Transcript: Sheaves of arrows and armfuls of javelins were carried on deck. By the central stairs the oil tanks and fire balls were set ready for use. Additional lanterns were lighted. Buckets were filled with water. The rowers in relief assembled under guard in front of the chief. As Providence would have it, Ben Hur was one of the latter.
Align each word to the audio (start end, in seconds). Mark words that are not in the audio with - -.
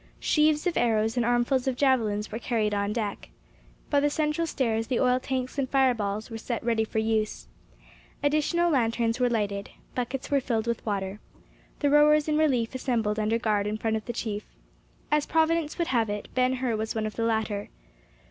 Sheaves 0.19 0.65
of 0.65 0.77
arrows 0.77 1.15
and 1.15 1.23
armfuls 1.23 1.67
of 1.67 1.75
javelins 1.75 2.31
were 2.31 2.39
carried 2.39 2.73
on 2.73 2.91
deck. 2.91 3.29
By 3.91 3.99
the 3.99 4.09
central 4.09 4.47
stairs 4.47 4.87
the 4.87 4.99
oil 4.99 5.19
tanks 5.19 5.59
and 5.59 5.69
fire 5.69 5.93
balls 5.93 6.31
were 6.31 6.39
set 6.39 6.63
ready 6.63 6.83
for 6.83 6.97
use. 6.97 7.47
Additional 8.23 8.71
lanterns 8.71 9.19
were 9.19 9.29
lighted. 9.29 9.69
Buckets 9.93 10.31
were 10.31 10.41
filled 10.41 10.65
with 10.65 10.83
water. 10.87 11.19
The 11.81 11.91
rowers 11.91 12.27
in 12.27 12.35
relief 12.39 12.73
assembled 12.73 13.19
under 13.19 13.37
guard 13.37 13.67
in 13.67 13.77
front 13.77 13.95
of 13.95 14.05
the 14.05 14.11
chief. 14.13 14.43
As 15.11 15.27
Providence 15.27 15.77
would 15.77 15.89
have 15.89 16.09
it, 16.09 16.29
Ben 16.33 16.53
Hur 16.53 16.77
was 16.77 16.95
one 16.95 17.05
of 17.05 17.15
the 17.15 17.23
latter. 17.23 17.69